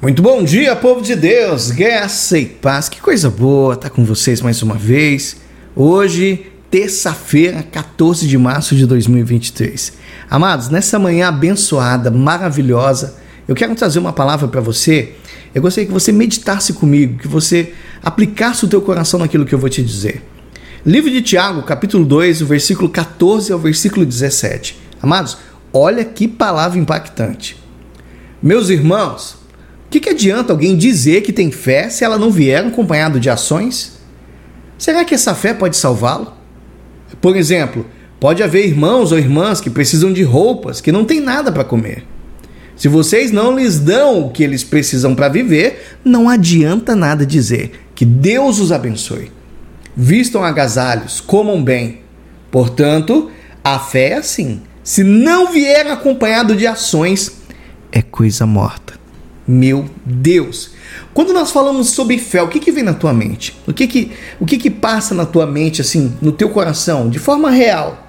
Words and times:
Muito 0.00 0.20
bom 0.20 0.44
dia, 0.44 0.76
povo 0.76 1.00
de 1.00 1.16
Deus, 1.16 1.70
graça 1.70 2.38
e 2.38 2.44
paz. 2.44 2.86
Que 2.86 3.00
coisa 3.00 3.30
boa 3.30 3.72
estar 3.72 3.88
com 3.88 4.04
vocês 4.04 4.42
mais 4.42 4.62
uma 4.62 4.74
vez. 4.74 5.38
Hoje, 5.74 6.52
terça-feira, 6.70 7.62
14 7.62 8.28
de 8.28 8.36
março 8.36 8.76
de 8.76 8.84
2023. 8.84 9.94
Amados, 10.28 10.68
nessa 10.68 10.98
manhã 10.98 11.28
abençoada, 11.28 12.10
maravilhosa, 12.10 13.16
eu 13.48 13.54
quero 13.54 13.74
trazer 13.74 13.98
uma 13.98 14.12
palavra 14.12 14.46
para 14.48 14.60
você. 14.60 15.14
Eu 15.54 15.62
gostaria 15.62 15.86
que 15.86 15.94
você 15.94 16.12
meditasse 16.12 16.74
comigo, 16.74 17.18
que 17.18 17.26
você 17.26 17.72
aplicasse 18.02 18.66
o 18.66 18.68
teu 18.68 18.82
coração 18.82 19.18
naquilo 19.18 19.46
que 19.46 19.54
eu 19.54 19.58
vou 19.58 19.70
te 19.70 19.82
dizer. 19.82 20.22
Livro 20.84 21.10
de 21.10 21.22
Tiago, 21.22 21.62
capítulo 21.62 22.04
2, 22.04 22.42
o 22.42 22.46
versículo 22.46 22.90
14 22.90 23.50
ao 23.50 23.58
versículo 23.58 24.04
17. 24.04 24.78
Amados, 25.00 25.38
olha 25.72 26.04
que 26.04 26.28
palavra 26.28 26.78
impactante. 26.78 27.56
Meus 28.42 28.68
irmãos, 28.68 29.45
que, 29.96 30.00
que 30.00 30.10
adianta 30.10 30.52
alguém 30.52 30.76
dizer 30.76 31.22
que 31.22 31.32
tem 31.32 31.50
fé 31.50 31.88
se 31.88 32.04
ela 32.04 32.18
não 32.18 32.30
vier 32.30 32.64
acompanhado 32.64 33.18
de 33.18 33.30
ações? 33.30 33.98
Será 34.76 35.04
que 35.04 35.14
essa 35.14 35.34
fé 35.34 35.54
pode 35.54 35.76
salvá-lo? 35.76 36.32
Por 37.20 37.36
exemplo, 37.36 37.86
pode 38.20 38.42
haver 38.42 38.66
irmãos 38.66 39.10
ou 39.10 39.18
irmãs 39.18 39.60
que 39.60 39.70
precisam 39.70 40.12
de 40.12 40.22
roupas, 40.22 40.80
que 40.80 40.92
não 40.92 41.04
têm 41.04 41.20
nada 41.20 41.50
para 41.50 41.64
comer. 41.64 42.04
Se 42.76 42.88
vocês 42.88 43.30
não 43.30 43.56
lhes 43.56 43.78
dão 43.78 44.26
o 44.26 44.30
que 44.30 44.42
eles 44.42 44.62
precisam 44.62 45.14
para 45.14 45.28
viver, 45.28 45.96
não 46.04 46.28
adianta 46.28 46.94
nada 46.94 47.24
dizer 47.24 47.72
que 47.94 48.04
Deus 48.04 48.58
os 48.58 48.70
abençoe. 48.70 49.32
Vistam 49.96 50.44
agasalhos, 50.44 51.20
comam 51.20 51.62
bem. 51.64 52.00
Portanto, 52.50 53.30
a 53.64 53.78
fé 53.78 54.10
é 54.10 54.14
assim. 54.18 54.60
Se 54.84 55.02
não 55.02 55.52
vier 55.52 55.86
acompanhado 55.86 56.54
de 56.54 56.66
ações, 56.66 57.32
é 57.90 58.02
coisa 58.02 58.44
morta. 58.44 59.05
Meu 59.46 59.84
Deus! 60.04 60.70
Quando 61.14 61.32
nós 61.32 61.50
falamos 61.50 61.90
sobre 61.90 62.18
fé, 62.18 62.42
o 62.42 62.48
que, 62.48 62.58
que 62.58 62.72
vem 62.72 62.82
na 62.82 62.94
tua 62.94 63.12
mente? 63.12 63.56
O 63.66 63.72
que 63.72 63.86
que, 63.86 64.12
o 64.40 64.46
que 64.46 64.58
que 64.58 64.70
passa 64.70 65.14
na 65.14 65.24
tua 65.24 65.46
mente, 65.46 65.80
assim, 65.80 66.16
no 66.20 66.32
teu 66.32 66.48
coração, 66.48 67.08
de 67.08 67.18
forma 67.18 67.50
real? 67.50 68.06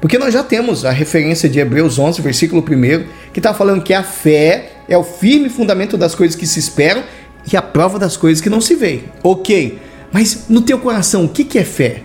Porque 0.00 0.18
nós 0.18 0.32
já 0.32 0.44
temos 0.44 0.84
a 0.84 0.92
referência 0.92 1.48
de 1.48 1.58
Hebreus 1.58 1.98
11, 1.98 2.22
versículo 2.22 2.62
1, 2.62 3.06
que 3.32 3.40
está 3.40 3.52
falando 3.52 3.82
que 3.82 3.92
a 3.92 4.04
fé 4.04 4.70
é 4.88 4.96
o 4.96 5.02
firme 5.02 5.48
fundamento 5.48 5.96
das 5.96 6.14
coisas 6.14 6.36
que 6.36 6.46
se 6.46 6.60
esperam 6.60 7.02
e 7.50 7.56
a 7.56 7.62
prova 7.62 7.98
das 7.98 8.16
coisas 8.16 8.40
que 8.40 8.48
não 8.48 8.60
se 8.60 8.76
veem. 8.76 9.04
Ok, 9.22 9.78
mas 10.12 10.44
no 10.48 10.62
teu 10.62 10.78
coração, 10.78 11.24
o 11.24 11.28
que, 11.28 11.44
que 11.44 11.58
é 11.58 11.64
fé? 11.64 12.02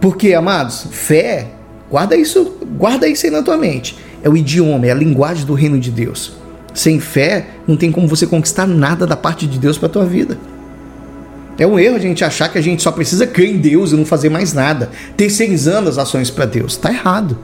Porque, 0.00 0.34
amados, 0.34 0.86
fé, 0.90 1.48
guarda 1.90 2.16
isso, 2.16 2.56
guarda 2.78 3.08
isso 3.08 3.24
aí 3.24 3.32
na 3.32 3.42
tua 3.42 3.56
mente. 3.56 3.96
É 4.22 4.28
o 4.28 4.36
idioma, 4.36 4.86
é 4.86 4.90
a 4.90 4.94
linguagem 4.94 5.46
do 5.46 5.54
reino 5.54 5.78
de 5.78 5.90
Deus. 5.90 6.39
Sem 6.72 7.00
fé, 7.00 7.46
não 7.66 7.76
tem 7.76 7.90
como 7.90 8.06
você 8.06 8.26
conquistar 8.26 8.66
nada 8.66 9.06
da 9.06 9.16
parte 9.16 9.46
de 9.46 9.58
Deus 9.58 9.76
para 9.76 9.86
a 9.86 9.90
tua 9.90 10.04
vida. 10.04 10.38
É 11.58 11.66
um 11.66 11.78
erro 11.78 11.96
a 11.96 12.00
gente 12.00 12.24
achar 12.24 12.48
que 12.48 12.56
a 12.56 12.62
gente 12.62 12.82
só 12.82 12.90
precisa 12.90 13.26
crer 13.26 13.50
em 13.50 13.58
Deus 13.58 13.92
e 13.92 13.96
não 13.96 14.06
fazer 14.06 14.30
mais 14.30 14.52
nada, 14.52 14.90
terceirizando 15.16 15.90
as 15.90 15.98
ações 15.98 16.30
para 16.30 16.46
Deus. 16.46 16.72
Está 16.72 16.90
errado. 16.90 17.36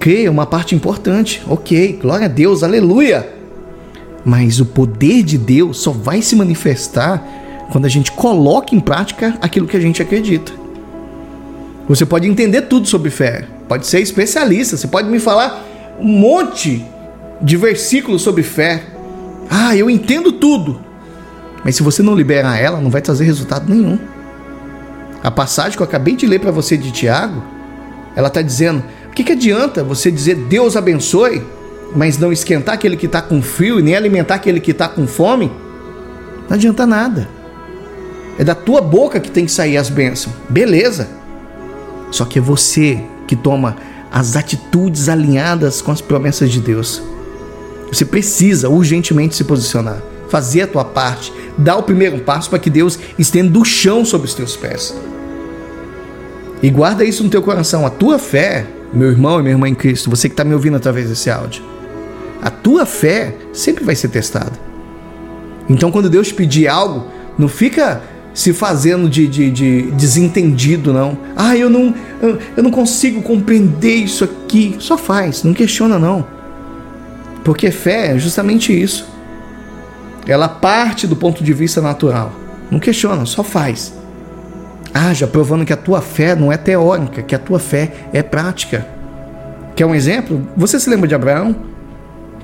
Crer 0.00 0.26
é 0.26 0.30
uma 0.30 0.46
parte 0.46 0.74
importante, 0.74 1.42
ok, 1.46 1.98
glória 2.00 2.26
a 2.26 2.28
Deus, 2.28 2.62
aleluia. 2.62 3.28
Mas 4.24 4.58
o 4.58 4.64
poder 4.64 5.22
de 5.22 5.36
Deus 5.36 5.80
só 5.80 5.90
vai 5.90 6.22
se 6.22 6.34
manifestar 6.34 7.22
quando 7.70 7.84
a 7.84 7.88
gente 7.88 8.10
coloca 8.10 8.74
em 8.74 8.80
prática 8.80 9.36
aquilo 9.40 9.66
que 9.66 9.76
a 9.76 9.80
gente 9.80 10.00
acredita. 10.00 10.52
Você 11.88 12.06
pode 12.06 12.26
entender 12.28 12.62
tudo 12.62 12.88
sobre 12.88 13.10
fé, 13.10 13.46
pode 13.68 13.86
ser 13.86 14.00
especialista, 14.00 14.76
você 14.76 14.86
pode 14.86 15.08
me 15.08 15.18
falar 15.18 15.62
um 16.00 16.08
monte 16.08 16.84
de 17.42 17.56
versículos 17.56 18.22
sobre 18.22 18.42
fé. 18.42 18.84
Ah, 19.50 19.76
eu 19.76 19.90
entendo 19.90 20.32
tudo. 20.32 20.80
Mas 21.64 21.76
se 21.76 21.82
você 21.82 22.02
não 22.02 22.14
liberar 22.14 22.58
ela, 22.58 22.80
não 22.80 22.90
vai 22.90 23.02
trazer 23.02 23.24
resultado 23.24 23.72
nenhum. 23.72 23.98
A 25.22 25.30
passagem 25.30 25.76
que 25.76 25.82
eu 25.82 25.86
acabei 25.86 26.16
de 26.16 26.26
ler 26.26 26.40
para 26.40 26.50
você 26.50 26.76
de 26.76 26.90
Tiago, 26.90 27.42
ela 28.16 28.28
está 28.28 28.42
dizendo: 28.42 28.82
o 29.08 29.10
que, 29.10 29.24
que 29.24 29.32
adianta 29.32 29.84
você 29.84 30.10
dizer 30.10 30.34
Deus 30.34 30.76
abençoe, 30.76 31.42
mas 31.94 32.18
não 32.18 32.32
esquentar 32.32 32.74
aquele 32.74 32.96
que 32.96 33.06
está 33.06 33.20
com 33.20 33.42
frio 33.42 33.78
e 33.78 33.82
nem 33.82 33.94
alimentar 33.94 34.36
aquele 34.36 34.60
que 34.60 34.70
está 34.70 34.88
com 34.88 35.06
fome? 35.06 35.50
Não 36.48 36.56
adianta 36.56 36.86
nada. 36.86 37.28
É 38.38 38.44
da 38.44 38.54
tua 38.54 38.80
boca 38.80 39.20
que 39.20 39.30
tem 39.30 39.44
que 39.44 39.52
sair 39.52 39.76
as 39.76 39.90
bênçãos. 39.90 40.34
Beleza. 40.48 41.08
Só 42.10 42.24
que 42.24 42.38
é 42.38 42.42
você 42.42 43.02
que 43.26 43.36
toma 43.36 43.76
as 44.10 44.36
atitudes 44.36 45.08
alinhadas 45.08 45.80
com 45.80 45.92
as 45.92 46.00
promessas 46.00 46.50
de 46.50 46.60
Deus. 46.60 47.02
Você 47.92 48.06
precisa 48.06 48.70
urgentemente 48.70 49.36
se 49.36 49.44
posicionar, 49.44 50.02
fazer 50.30 50.62
a 50.62 50.66
tua 50.66 50.84
parte, 50.84 51.30
dar 51.58 51.76
o 51.76 51.82
primeiro 51.82 52.20
passo 52.20 52.48
para 52.48 52.58
que 52.58 52.70
Deus 52.70 52.98
estenda 53.18 53.58
o 53.58 53.64
chão 53.66 54.02
sobre 54.02 54.26
os 54.26 54.32
teus 54.32 54.56
pés. 54.56 54.96
E 56.62 56.70
guarda 56.70 57.04
isso 57.04 57.22
no 57.22 57.28
teu 57.28 57.42
coração. 57.42 57.84
A 57.84 57.90
tua 57.90 58.18
fé, 58.18 58.66
meu 58.94 59.10
irmão 59.10 59.38
e 59.38 59.42
minha 59.42 59.54
irmã 59.54 59.68
em 59.68 59.74
Cristo, 59.74 60.08
você 60.08 60.26
que 60.26 60.32
está 60.32 60.42
me 60.42 60.54
ouvindo 60.54 60.76
através 60.76 61.10
desse 61.10 61.28
áudio, 61.28 61.62
a 62.40 62.48
tua 62.48 62.86
fé 62.86 63.36
sempre 63.52 63.84
vai 63.84 63.94
ser 63.94 64.08
testada. 64.08 64.52
Então, 65.68 65.92
quando 65.92 66.08
Deus 66.08 66.32
pedir 66.32 66.68
algo, 66.68 67.06
não 67.38 67.46
fica 67.46 68.00
se 68.32 68.54
fazendo 68.54 69.08
de, 69.08 69.28
de, 69.28 69.50
de, 69.50 69.82
desentendido, 69.90 70.94
não. 70.94 71.18
Ah, 71.36 71.54
eu 71.56 71.68
não, 71.68 71.94
eu, 72.56 72.62
não 72.62 72.70
consigo 72.70 73.20
compreender 73.20 73.96
isso 73.96 74.24
aqui. 74.24 74.76
Só 74.78 74.96
faz, 74.96 75.42
não 75.42 75.52
questiona, 75.52 75.98
não. 75.98 76.26
Porque 77.44 77.70
fé 77.70 78.14
é 78.14 78.18
justamente 78.18 78.72
isso. 78.72 79.08
Ela 80.26 80.48
parte 80.48 81.06
do 81.06 81.16
ponto 81.16 81.42
de 81.42 81.52
vista 81.52 81.80
natural. 81.80 82.32
Não 82.70 82.78
questiona, 82.78 83.26
só 83.26 83.42
faz. 83.42 83.92
Ah, 84.94 85.12
já 85.12 85.26
provando 85.26 85.64
que 85.64 85.72
a 85.72 85.76
tua 85.76 86.00
fé 86.00 86.34
não 86.34 86.52
é 86.52 86.56
teórica, 86.56 87.22
que 87.22 87.34
a 87.34 87.38
tua 87.38 87.58
fé 87.58 87.90
é 88.12 88.22
prática. 88.22 88.86
Quer 89.74 89.86
um 89.86 89.94
exemplo? 89.94 90.46
Você 90.56 90.78
se 90.78 90.88
lembra 90.88 91.08
de 91.08 91.14
Abraão? 91.14 91.56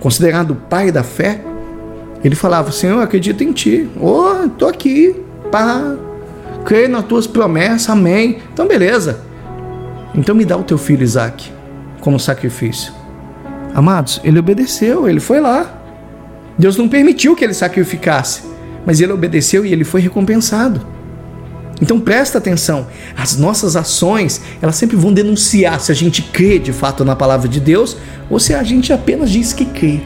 Considerado 0.00 0.52
o 0.52 0.56
pai 0.56 0.90
da 0.90 1.02
fé? 1.02 1.40
Ele 2.24 2.34
falava: 2.34 2.72
Senhor, 2.72 2.96
eu 2.96 3.02
acredito 3.02 3.44
em 3.44 3.52
ti. 3.52 3.88
Oh, 4.00 4.48
tô 4.56 4.66
aqui. 4.66 5.14
Pá. 5.50 5.94
Creio 6.64 6.88
nas 6.88 7.04
tuas 7.04 7.26
promessas. 7.26 7.88
Amém. 7.88 8.38
Então, 8.52 8.66
beleza. 8.66 9.20
Então 10.14 10.34
me 10.34 10.44
dá 10.44 10.56
o 10.56 10.64
teu 10.64 10.78
filho 10.78 11.02
Isaac 11.02 11.52
como 12.00 12.18
sacrifício. 12.18 12.97
Amados, 13.74 14.20
ele 14.24 14.38
obedeceu, 14.38 15.08
ele 15.08 15.20
foi 15.20 15.40
lá. 15.40 15.74
Deus 16.58 16.76
não 16.76 16.88
permitiu 16.88 17.36
que 17.36 17.44
ele 17.44 17.54
sacrificasse, 17.54 18.42
mas 18.84 19.00
ele 19.00 19.12
obedeceu 19.12 19.64
e 19.64 19.72
ele 19.72 19.84
foi 19.84 20.00
recompensado. 20.00 20.80
Então 21.80 22.00
presta 22.00 22.38
atenção, 22.38 22.88
as 23.16 23.36
nossas 23.36 23.76
ações, 23.76 24.40
elas 24.60 24.74
sempre 24.74 24.96
vão 24.96 25.12
denunciar 25.12 25.78
se 25.80 25.92
a 25.92 25.94
gente 25.94 26.22
crê 26.22 26.58
de 26.58 26.72
fato 26.72 27.04
na 27.04 27.14
palavra 27.14 27.48
de 27.48 27.60
Deus 27.60 27.96
ou 28.28 28.40
se 28.40 28.52
a 28.52 28.62
gente 28.64 28.92
apenas 28.92 29.30
diz 29.30 29.52
que 29.52 29.64
crê. 29.64 30.00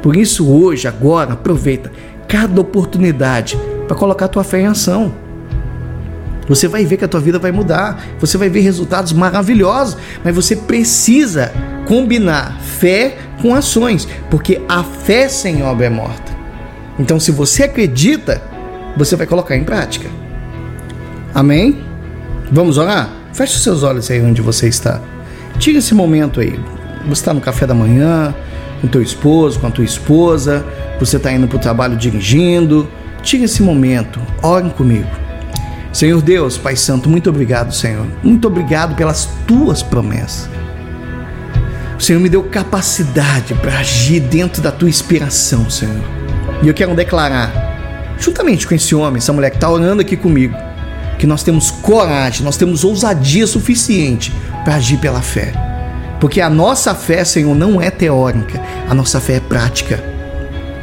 Por 0.00 0.14
isso 0.14 0.48
hoje, 0.48 0.86
agora, 0.86 1.32
aproveita 1.32 1.90
cada 2.28 2.60
oportunidade 2.60 3.58
para 3.88 3.96
colocar 3.96 4.26
a 4.26 4.28
tua 4.28 4.44
fé 4.44 4.60
em 4.60 4.66
ação. 4.66 5.12
Você 6.48 6.68
vai 6.68 6.84
ver 6.84 6.96
que 6.96 7.04
a 7.04 7.08
tua 7.08 7.18
vida 7.18 7.40
vai 7.40 7.50
mudar, 7.50 8.04
você 8.20 8.38
vai 8.38 8.48
ver 8.48 8.60
resultados 8.60 9.12
maravilhosos, 9.12 9.96
mas 10.22 10.32
você 10.32 10.54
precisa 10.54 11.52
combinar 11.86 12.58
fé 12.60 13.16
com 13.40 13.54
ações, 13.54 14.06
porque 14.30 14.60
a 14.68 14.82
fé 14.82 15.28
sem 15.28 15.62
obra 15.62 15.86
é 15.86 15.90
morta. 15.90 16.36
Então, 16.98 17.18
se 17.20 17.30
você 17.30 17.64
acredita, 17.64 18.42
você 18.96 19.16
vai 19.16 19.26
colocar 19.26 19.56
em 19.56 19.64
prática. 19.64 20.08
Amém? 21.34 21.82
Vamos 22.50 22.78
orar? 22.78 23.10
Feche 23.32 23.56
os 23.56 23.62
seus 23.62 23.82
olhos 23.82 24.10
aí 24.10 24.20
onde 24.20 24.40
você 24.40 24.68
está. 24.68 25.00
Tira 25.58 25.78
esse 25.78 25.94
momento 25.94 26.40
aí. 26.40 26.58
Você 27.06 27.20
está 27.20 27.34
no 27.34 27.40
café 27.40 27.66
da 27.66 27.74
manhã, 27.74 28.34
com 28.80 28.88
teu 28.88 29.02
esposo, 29.02 29.60
com 29.60 29.66
a 29.66 29.70
tua 29.70 29.84
esposa, 29.84 30.64
você 30.98 31.16
está 31.18 31.32
indo 31.32 31.46
para 31.46 31.56
o 31.56 31.60
trabalho 31.60 31.96
dirigindo. 31.96 32.88
Tira 33.22 33.44
esse 33.44 33.62
momento, 33.62 34.20
orem 34.42 34.70
comigo. 34.70 35.10
Senhor 35.92 36.20
Deus, 36.20 36.58
Pai 36.58 36.76
Santo, 36.76 37.08
muito 37.08 37.30
obrigado, 37.30 37.72
Senhor. 37.72 38.06
Muito 38.22 38.46
obrigado 38.48 38.94
pelas 38.94 39.28
tuas 39.46 39.82
promessas. 39.82 40.55
O 41.98 42.02
Senhor 42.02 42.20
me 42.20 42.28
deu 42.28 42.42
capacidade 42.42 43.54
para 43.54 43.78
agir 43.78 44.20
dentro 44.20 44.60
da 44.60 44.70
tua 44.70 44.88
inspiração, 44.88 45.68
Senhor. 45.70 46.04
E 46.62 46.68
eu 46.68 46.74
quero 46.74 46.94
declarar, 46.94 48.16
juntamente 48.18 48.66
com 48.66 48.74
esse 48.74 48.94
homem, 48.94 49.18
essa 49.18 49.32
mulher 49.32 49.50
que 49.50 49.56
está 49.56 49.70
orando 49.70 50.02
aqui 50.02 50.16
comigo, 50.16 50.54
que 51.18 51.26
nós 51.26 51.42
temos 51.42 51.70
coragem, 51.70 52.44
nós 52.44 52.58
temos 52.58 52.84
ousadia 52.84 53.46
suficiente 53.46 54.32
para 54.62 54.74
agir 54.74 54.98
pela 54.98 55.22
fé. 55.22 55.52
Porque 56.20 56.40
a 56.40 56.50
nossa 56.50 56.94
fé, 56.94 57.24
Senhor, 57.24 57.54
não 57.54 57.80
é 57.80 57.90
teórica, 57.90 58.60
a 58.88 58.94
nossa 58.94 59.18
fé 59.18 59.36
é 59.36 59.40
prática. 59.40 60.02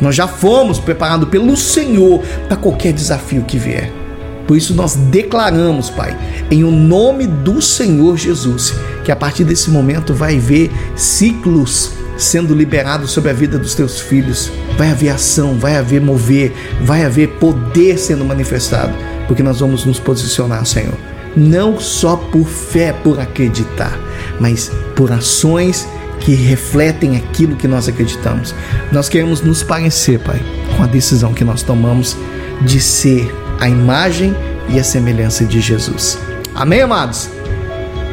Nós 0.01 0.15
já 0.15 0.27
fomos 0.27 0.79
preparados 0.79 1.29
pelo 1.29 1.55
Senhor 1.55 2.23
para 2.47 2.57
qualquer 2.57 2.91
desafio 2.91 3.43
que 3.43 3.57
vier. 3.57 4.02
Por 4.47 4.57
isso 4.57 4.73
nós 4.73 4.95
declaramos, 4.95 5.89
Pai, 5.89 6.17
em 6.51 6.63
o 6.63 6.71
nome 6.71 7.27
do 7.27 7.61
Senhor 7.61 8.17
Jesus, 8.17 8.73
que 9.03 9.11
a 9.11 9.15
partir 9.15 9.43
desse 9.43 9.69
momento 9.69 10.13
vai 10.13 10.37
ver 10.37 10.71
ciclos 10.95 11.91
sendo 12.17 12.53
liberado 12.53 13.07
sobre 13.07 13.31
a 13.31 13.33
vida 13.33 13.57
dos 13.57 13.73
teus 13.75 13.99
filhos. 13.99 14.51
Vai 14.77 14.91
haver 14.91 15.09
ação, 15.09 15.57
vai 15.57 15.77
haver 15.77 16.01
mover, 16.01 16.53
vai 16.81 17.03
haver 17.03 17.29
poder 17.39 17.97
sendo 17.97 18.25
manifestado, 18.25 18.93
porque 19.27 19.43
nós 19.43 19.59
vamos 19.59 19.85
nos 19.85 19.99
posicionar, 19.99 20.65
Senhor, 20.65 20.97
não 21.35 21.79
só 21.79 22.15
por 22.15 22.45
fé, 22.45 22.93
por 22.93 23.19
acreditar, 23.19 23.97
mas 24.39 24.71
por 24.95 25.11
ações 25.11 25.87
que 26.19 26.33
refletem 26.33 27.17
aquilo 27.17 27.55
que 27.55 27.67
nós 27.67 27.87
acreditamos. 27.87 28.55
Nós 28.91 29.09
queremos 29.09 29.41
nos 29.41 29.61
parecer, 29.61 30.19
Pai, 30.19 30.41
com 30.77 30.83
a 30.83 30.87
decisão 30.87 31.33
que 31.33 31.43
nós 31.43 31.63
tomamos 31.63 32.15
de 32.61 32.79
ser 32.79 33.42
a 33.63 33.69
imagem 33.69 34.35
e 34.67 34.77
a 34.77 34.83
semelhança 34.83 35.45
de 35.45 35.61
Jesus. 35.61 36.19
Amém, 36.53 36.81
amados? 36.81 37.29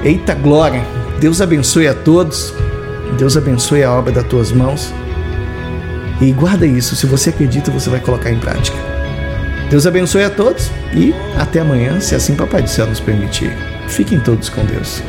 Eita 0.04 0.32
glória! 0.32 0.80
Deus 1.18 1.40
abençoe 1.40 1.88
a 1.88 1.94
todos. 1.94 2.54
Deus 3.18 3.36
abençoe 3.36 3.82
a 3.82 3.90
obra 3.90 4.12
das 4.12 4.24
tuas 4.28 4.52
mãos. 4.52 4.94
E 6.20 6.30
guarda 6.30 6.64
isso, 6.64 6.94
se 6.94 7.04
você 7.04 7.30
acredita, 7.30 7.68
você 7.68 7.90
vai 7.90 7.98
colocar 7.98 8.30
em 8.30 8.38
prática. 8.38 8.76
Deus 9.68 9.88
abençoe 9.88 10.22
a 10.22 10.30
todos 10.30 10.70
e 10.94 11.12
até 11.36 11.58
amanhã, 11.58 11.98
se 11.98 12.14
assim 12.14 12.36
Papai 12.36 12.62
do 12.62 12.70
Céu 12.70 12.86
nos 12.86 13.00
permitir. 13.00 13.50
Fiquem 13.88 14.20
todos 14.20 14.48
com 14.48 14.64
Deus. 14.64 15.02